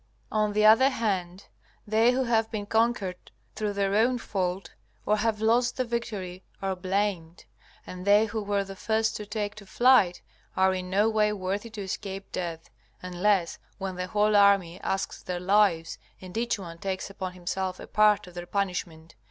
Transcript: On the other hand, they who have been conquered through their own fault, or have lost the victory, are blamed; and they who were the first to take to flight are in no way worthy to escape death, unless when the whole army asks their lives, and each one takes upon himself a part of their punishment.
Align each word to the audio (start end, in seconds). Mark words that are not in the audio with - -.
On 0.31 0.53
the 0.53 0.65
other 0.65 0.89
hand, 0.89 1.45
they 1.85 2.11
who 2.11 2.23
have 2.23 2.49
been 2.49 2.65
conquered 2.65 3.29
through 3.53 3.73
their 3.73 3.93
own 3.93 4.17
fault, 4.17 4.73
or 5.05 5.17
have 5.17 5.41
lost 5.41 5.77
the 5.77 5.85
victory, 5.85 6.43
are 6.59 6.75
blamed; 6.75 7.45
and 7.85 8.03
they 8.03 8.25
who 8.25 8.41
were 8.41 8.63
the 8.63 8.75
first 8.75 9.15
to 9.17 9.27
take 9.27 9.53
to 9.53 9.65
flight 9.67 10.23
are 10.57 10.73
in 10.73 10.89
no 10.89 11.07
way 11.07 11.31
worthy 11.31 11.69
to 11.69 11.83
escape 11.83 12.31
death, 12.31 12.67
unless 13.03 13.59
when 13.77 13.95
the 13.95 14.07
whole 14.07 14.35
army 14.35 14.79
asks 14.81 15.21
their 15.21 15.39
lives, 15.39 15.99
and 16.19 16.35
each 16.35 16.57
one 16.57 16.79
takes 16.79 17.11
upon 17.11 17.33
himself 17.33 17.79
a 17.79 17.85
part 17.85 18.25
of 18.25 18.33
their 18.33 18.47
punishment. 18.47 19.13